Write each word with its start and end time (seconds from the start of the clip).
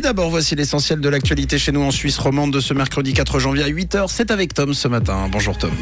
D'abord, 0.00 0.30
voici 0.30 0.54
l'essentiel 0.54 1.00
de 1.00 1.08
l'actualité 1.08 1.58
chez 1.58 1.72
nous 1.72 1.82
en 1.82 1.90
Suisse 1.90 2.18
romande 2.18 2.52
de 2.52 2.60
ce 2.60 2.72
mercredi 2.72 3.12
4 3.12 3.38
janvier 3.38 3.64
à 3.64 3.68
8h. 3.68 4.06
C'est 4.08 4.30
avec 4.30 4.54
Tom 4.54 4.72
ce 4.72 4.88
matin. 4.88 5.28
Bonjour 5.30 5.58
Tom. 5.58 5.72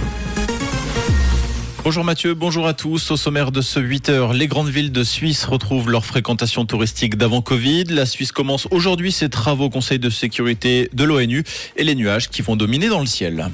Bonjour 1.85 2.05
Mathieu, 2.05 2.35
bonjour 2.35 2.67
à 2.67 2.75
tous. 2.75 3.13
Au 3.13 3.17
sommaire 3.17 3.53
de 3.53 3.61
ce 3.61 3.79
8h, 3.79 4.35
les 4.35 4.49
grandes 4.49 4.69
villes 4.69 4.93
de 4.93 5.05
Suisse 5.05 5.45
retrouvent 5.45 5.91
leur 5.91 6.05
fréquentation 6.05 6.67
touristique 6.67 7.17
d'avant 7.17 7.43
Covid. 7.43 7.85
La 7.85 8.07
Suisse 8.07 8.33
commence 8.33 8.67
aujourd'hui 8.73 9.13
ses 9.13 9.29
travaux 9.29 9.67
au 9.67 9.71
Conseil 9.71 10.01
de 10.01 10.11
sécurité 10.11 10.91
de 10.93 11.05
l'ONU 11.05 11.45
et 11.77 11.85
les 11.85 11.95
nuages 11.95 12.29
qui 12.29 12.43
vont 12.43 12.57
dominer 12.57 12.89
dans 12.89 13.01
le 13.01 13.07
ciel. 13.07 13.51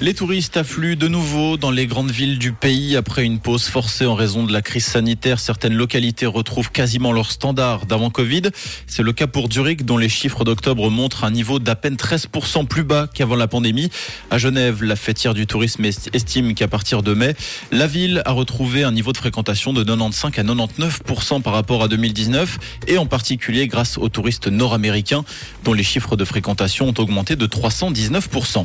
Les 0.00 0.14
touristes 0.14 0.56
affluent 0.56 0.94
de 0.94 1.08
nouveau 1.08 1.56
dans 1.56 1.72
les 1.72 1.88
grandes 1.88 2.12
villes 2.12 2.38
du 2.38 2.52
pays 2.52 2.94
après 2.94 3.24
une 3.24 3.40
pause 3.40 3.64
forcée 3.64 4.06
en 4.06 4.14
raison 4.14 4.44
de 4.44 4.52
la 4.52 4.62
crise 4.62 4.84
sanitaire. 4.84 5.40
Certaines 5.40 5.74
localités 5.74 6.24
retrouvent 6.24 6.70
quasiment 6.70 7.10
leur 7.10 7.32
standard 7.32 7.84
d'avant 7.84 8.08
Covid. 8.08 8.42
C'est 8.86 9.02
le 9.02 9.12
cas 9.12 9.26
pour 9.26 9.50
Zurich 9.50 9.84
dont 9.84 9.96
les 9.96 10.08
chiffres 10.08 10.44
d'octobre 10.44 10.88
montrent 10.88 11.24
un 11.24 11.32
niveau 11.32 11.58
d'à 11.58 11.74
peine 11.74 11.96
13% 11.96 12.68
plus 12.68 12.84
bas 12.84 13.08
qu'avant 13.12 13.34
la 13.34 13.48
pandémie. 13.48 13.90
À 14.30 14.38
Genève, 14.38 14.84
la 14.84 14.94
fêtière 14.94 15.34
du 15.34 15.48
tourisme 15.48 15.84
estime 15.84 16.54
qu'à 16.54 16.68
partir 16.68 17.02
de 17.02 17.12
mai, 17.12 17.34
la 17.72 17.88
ville 17.88 18.22
a 18.24 18.30
retrouvé 18.30 18.84
un 18.84 18.92
niveau 18.92 19.12
de 19.12 19.18
fréquentation 19.18 19.72
de 19.72 19.82
95 19.82 20.30
à 20.30 20.42
99% 20.42 21.42
par 21.42 21.54
rapport 21.54 21.82
à 21.82 21.88
2019 21.88 22.58
et 22.86 22.98
en 22.98 23.06
particulier 23.06 23.66
grâce 23.66 23.98
aux 23.98 24.08
touristes 24.08 24.46
nord-américains 24.46 25.24
dont 25.64 25.72
les 25.72 25.82
chiffres 25.82 26.14
de 26.14 26.24
fréquentation 26.24 26.86
ont 26.86 26.94
augmenté 26.98 27.34
de 27.34 27.46
319%. 27.48 28.64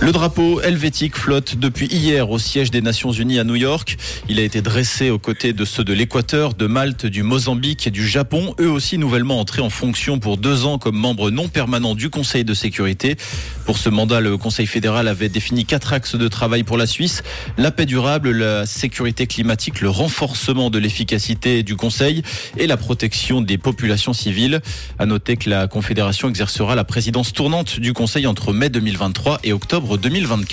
Le 0.00 0.10
drapeau 0.10 0.53
helvétique 0.60 1.16
flotte 1.16 1.56
depuis 1.56 1.86
hier 1.86 2.30
au 2.30 2.38
siège 2.38 2.70
des 2.70 2.80
Nations 2.80 3.12
Unies 3.12 3.38
à 3.38 3.44
New 3.44 3.54
York. 3.54 3.96
Il 4.28 4.38
a 4.38 4.42
été 4.42 4.62
dressé 4.62 5.10
aux 5.10 5.18
côtés 5.18 5.52
de 5.52 5.64
ceux 5.64 5.84
de 5.84 5.92
l'Équateur, 5.92 6.54
de 6.54 6.66
Malte, 6.66 7.06
du 7.06 7.22
Mozambique 7.22 7.86
et 7.86 7.90
du 7.90 8.06
Japon, 8.06 8.54
eux 8.60 8.70
aussi 8.70 8.98
nouvellement 8.98 9.40
entrés 9.40 9.62
en 9.62 9.70
fonction 9.70 10.18
pour 10.18 10.36
deux 10.36 10.64
ans 10.64 10.78
comme 10.78 10.96
membres 10.96 11.30
non 11.30 11.48
permanents 11.48 11.94
du 11.94 12.10
Conseil 12.10 12.44
de 12.44 12.54
sécurité. 12.54 13.16
Pour 13.64 13.78
ce 13.78 13.88
mandat, 13.88 14.20
le 14.20 14.36
Conseil 14.36 14.66
fédéral 14.66 15.08
avait 15.08 15.28
défini 15.28 15.64
quatre 15.64 15.92
axes 15.92 16.16
de 16.16 16.28
travail 16.28 16.62
pour 16.62 16.76
la 16.76 16.86
Suisse. 16.86 17.22
La 17.56 17.70
paix 17.70 17.86
durable, 17.86 18.30
la 18.30 18.66
sécurité 18.66 19.26
climatique, 19.26 19.80
le 19.80 19.90
renforcement 19.90 20.70
de 20.70 20.78
l'efficacité 20.78 21.62
du 21.62 21.74
Conseil 21.76 22.22
et 22.58 22.66
la 22.66 22.76
protection 22.76 23.40
des 23.40 23.58
populations 23.58 24.12
civiles. 24.12 24.60
À 24.98 25.06
noter 25.06 25.36
que 25.36 25.48
la 25.48 25.66
Confédération 25.66 26.28
exercera 26.28 26.74
la 26.74 26.84
présidence 26.84 27.32
tournante 27.32 27.80
du 27.80 27.92
Conseil 27.92 28.26
entre 28.26 28.52
mai 28.52 28.68
2023 28.68 29.40
et 29.44 29.52
octobre 29.52 29.96
2024. 29.96 30.43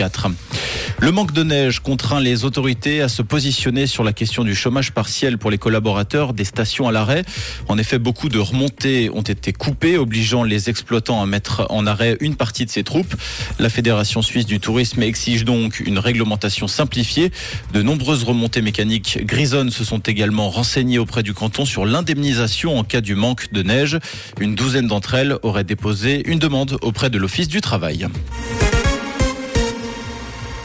Le 1.00 1.12
manque 1.12 1.34
de 1.34 1.44
neige 1.44 1.80
contraint 1.80 2.20
les 2.20 2.46
autorités 2.46 3.02
à 3.02 3.10
se 3.10 3.22
positionner 3.22 3.88
sur 3.88 4.04
la 4.04 4.14
question 4.14 4.44
du 4.44 4.56
chômage 4.56 4.92
partiel 4.92 5.38
pour 5.38 5.50
les 5.50 5.58
collaborateurs 5.58 6.34
des 6.34 6.46
stations 6.46 6.88
à 6.88 6.92
l'arrêt. 6.92 7.24
En 7.68 7.78
effet, 7.78 7.98
beaucoup 7.98 8.30
de 8.30 8.38
remontées 8.38 9.10
ont 9.10 9.22
été 9.22 9.52
coupées, 9.52 9.98
obligeant 9.98 10.44
les 10.44 10.70
exploitants 10.70 11.22
à 11.22 11.26
mettre 11.26 11.66
en 11.70 11.88
arrêt 11.88 12.18
une 12.20 12.36
partie 12.36 12.66
de 12.66 12.70
ces 12.70 12.84
troupes. 12.84 13.16
La 13.60 13.70
Fédération 13.70 14.22
suisse 14.22 14.46
du 14.46 14.60
tourisme 14.60 15.02
exige 15.02 15.44
donc 15.44 15.80
une 15.80 15.98
réglementation 15.98 16.68
simplifiée. 16.68 17.32
De 17.74 17.82
nombreuses 17.82 18.24
remontées 18.24 18.62
mécaniques 18.62 19.26
grisonnes 19.26 19.72
se 19.72 19.84
sont 19.84 20.00
également 20.00 20.50
renseignées 20.50 21.00
auprès 21.00 21.24
du 21.24 21.34
canton 21.34 21.66
sur 21.66 21.86
l'indemnisation 21.86 22.78
en 22.78 22.84
cas 22.84 23.02
du 23.02 23.16
manque 23.16 23.52
de 23.52 23.64
neige. 23.64 23.98
Une 24.40 24.56
douzaine 24.56 24.88
d'entre 24.88 25.16
elles 25.16 25.36
auraient 25.42 25.64
déposé 25.64 26.22
une 26.30 26.40
demande 26.40 26.78
auprès 26.82 27.10
de 27.10 27.18
l'Office 27.18 27.48
du 27.48 27.62
travail 27.62 28.08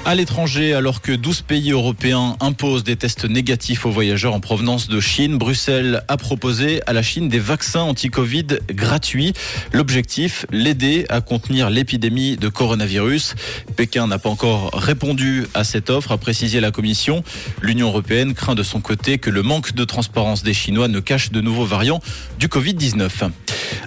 à 0.06 0.14
l'étranger, 0.14 0.72
alors 0.72 1.00
que 1.00 1.10
12 1.10 1.42
pays 1.42 1.72
européens 1.72 2.36
imposent 2.38 2.84
des 2.84 2.94
tests 2.94 3.24
négatifs 3.24 3.84
aux 3.86 3.90
voyageurs 3.90 4.34
en 4.34 4.40
provenance 4.40 4.86
de 4.86 5.00
Chine, 5.00 5.36
Bruxelles 5.36 6.04
a 6.06 6.16
proposé 6.16 6.80
à 6.86 6.92
la 6.92 7.02
Chine 7.02 7.28
des 7.28 7.40
vaccins 7.40 7.80
anti-Covid 7.80 8.46
gratuits. 8.70 9.32
L'objectif, 9.72 10.46
l'aider 10.52 11.06
à 11.08 11.20
contenir 11.20 11.70
l'épidémie 11.70 12.36
de 12.36 12.48
coronavirus. 12.48 13.34
Pékin 13.74 14.06
n'a 14.06 14.20
pas 14.20 14.31
encore 14.31 14.70
répondu 14.75 15.47
à 15.54 15.64
cette 15.64 15.91
offre, 15.91 16.12
a 16.12 16.19
précisé 16.19 16.60
la 16.60 16.70
Commission. 16.70 17.25
L'Union 17.60 17.88
européenne 17.88 18.34
craint 18.34 18.54
de 18.54 18.62
son 18.62 18.81
côté 18.81 19.19
que 19.19 19.31
le 19.31 19.42
manque 19.42 19.75
de 19.75 19.82
transparence 19.82 20.44
des 20.44 20.54
Chinois 20.54 20.86
ne 20.86 21.00
cache 21.00 21.32
de 21.32 21.41
nouveaux 21.41 21.66
variants 21.66 22.00
du 22.38 22.47
Covid-19. 22.47 23.10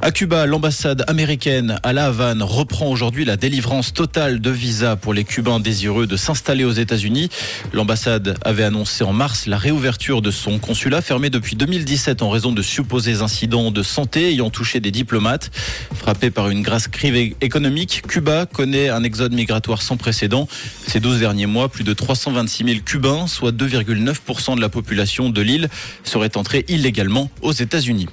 À 0.01 0.11
Cuba, 0.11 0.45
l'ambassade 0.45 1.03
américaine 1.07 1.77
à 1.83 1.91
La 1.91 2.05
Havane 2.05 2.41
reprend 2.41 2.87
aujourd'hui 2.87 3.25
la 3.25 3.35
délivrance 3.35 3.93
totale 3.93 4.39
de 4.39 4.49
visas 4.49 4.95
pour 4.95 5.13
les 5.13 5.25
Cubains 5.25 5.59
désireux 5.59 6.07
de 6.07 6.15
s'installer 6.15 6.63
aux 6.63 6.71
États-Unis. 6.71 7.27
L'ambassade 7.73 8.37
avait 8.45 8.63
annoncé 8.63 9.03
en 9.03 9.11
mars 9.11 9.45
la 9.45 9.57
réouverture 9.57 10.21
de 10.21 10.31
son 10.31 10.57
consulat 10.57 11.01
fermé 11.01 11.29
depuis 11.29 11.57
2017 11.57 12.21
en 12.21 12.29
raison 12.29 12.53
de 12.53 12.61
supposés 12.61 13.21
incidents 13.21 13.71
de 13.71 13.83
santé 13.83 14.29
ayant 14.29 14.49
touché 14.49 14.79
des 14.79 14.91
diplomates. 14.91 15.51
Frappé 15.93 16.31
par 16.31 16.49
une 16.49 16.61
grasse 16.61 16.87
crise 16.87 17.33
économique, 17.41 18.03
Cuba 18.07 18.45
connaît 18.45 18.87
un 18.87 19.03
exode 19.03 19.33
migratoire 19.33 19.81
sans 19.81 19.97
précédent. 19.97 20.47
Ces 20.87 21.01
12 21.01 21.19
derniers 21.19 21.45
mois, 21.45 21.67
plus 21.67 21.83
de 21.83 21.91
326 21.91 22.63
000 22.63 22.79
Cubains, 22.85 23.27
soit 23.27 23.51
2,9% 23.51 24.55
de 24.55 24.61
la 24.61 24.69
population 24.69 25.29
de 25.29 25.41
l'île, 25.41 25.67
seraient 26.05 26.37
entrés 26.37 26.63
illégalement 26.69 27.29
aux 27.41 27.51
États-Unis. 27.51 28.07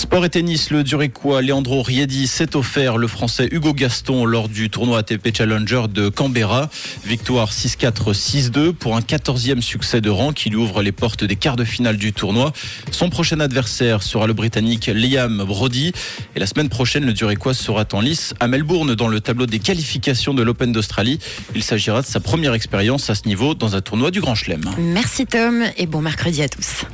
Sport 0.00 0.24
et 0.24 0.30
tennis, 0.30 0.70
le 0.70 0.82
Duriquois 0.82 1.42
Leandro 1.42 1.82
Riedi 1.82 2.26
s'est 2.26 2.56
offert 2.56 2.96
le 2.96 3.06
français 3.06 3.50
Hugo 3.52 3.74
Gaston 3.74 4.24
lors 4.24 4.48
du 4.48 4.70
tournoi 4.70 5.00
ATP 5.00 5.36
Challenger 5.36 5.82
de 5.92 6.08
Canberra. 6.08 6.70
Victoire 7.04 7.52
6-4, 7.52 8.14
6-2 8.14 8.72
pour 8.72 8.96
un 8.96 9.02
14e 9.02 9.60
succès 9.60 10.00
de 10.00 10.08
rang 10.08 10.32
qui 10.32 10.48
lui 10.48 10.56
ouvre 10.56 10.82
les 10.82 10.90
portes 10.90 11.22
des 11.22 11.36
quarts 11.36 11.56
de 11.56 11.64
finale 11.64 11.98
du 11.98 12.14
tournoi. 12.14 12.54
Son 12.90 13.10
prochain 13.10 13.40
adversaire 13.40 14.02
sera 14.02 14.26
le 14.26 14.32
Britannique 14.32 14.86
Liam 14.86 15.44
Brody. 15.44 15.92
Et 16.34 16.40
la 16.40 16.46
semaine 16.46 16.70
prochaine, 16.70 17.04
le 17.04 17.12
Duriquois 17.12 17.52
sera 17.52 17.84
en 17.92 18.00
lice 18.00 18.32
à 18.40 18.48
Melbourne 18.48 18.94
dans 18.94 19.08
le 19.08 19.20
tableau 19.20 19.44
des 19.44 19.58
qualifications 19.58 20.32
de 20.32 20.42
l'Open 20.42 20.72
d'Australie. 20.72 21.18
Il 21.54 21.62
s'agira 21.62 22.00
de 22.00 22.06
sa 22.06 22.20
première 22.20 22.54
expérience 22.54 23.10
à 23.10 23.14
ce 23.14 23.28
niveau 23.28 23.54
dans 23.54 23.76
un 23.76 23.82
tournoi 23.82 24.10
du 24.10 24.22
Grand 24.22 24.34
Chelem. 24.34 24.64
Merci 24.78 25.26
Tom 25.26 25.62
et 25.76 25.84
bon 25.84 26.00
mercredi 26.00 26.40
à 26.40 26.48
tous. 26.48 26.86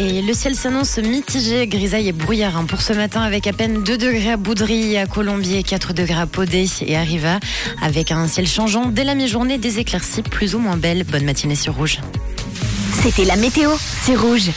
Et 0.00 0.22
le 0.22 0.32
ciel 0.32 0.54
s'annonce 0.54 0.98
mitigé, 0.98 1.66
grisaille 1.66 2.06
et 2.06 2.12
brouillard 2.12 2.56
hein, 2.56 2.66
pour 2.66 2.82
ce 2.82 2.92
matin 2.92 3.20
avec 3.20 3.48
à 3.48 3.52
peine 3.52 3.82
2 3.82 3.98
degrés 3.98 4.30
à 4.30 4.36
Boudry, 4.36 4.96
à 4.96 5.06
Colombier, 5.06 5.64
4 5.64 5.92
degrés 5.92 6.20
à 6.20 6.26
Podé 6.26 6.68
et 6.86 6.96
à 6.96 7.00
Riva, 7.00 7.40
avec 7.82 8.12
un 8.12 8.28
ciel 8.28 8.46
changeant 8.46 8.86
dès 8.86 9.02
la 9.02 9.16
mi-journée, 9.16 9.58
des 9.58 9.80
éclaircies 9.80 10.22
plus 10.22 10.54
ou 10.54 10.60
moins 10.60 10.76
belles. 10.76 11.02
Bonne 11.02 11.24
matinée 11.24 11.56
sur 11.56 11.74
Rouge. 11.74 11.98
C'était 13.02 13.24
la 13.24 13.34
météo, 13.34 13.72
c'est 14.04 14.14
Rouge. 14.14 14.50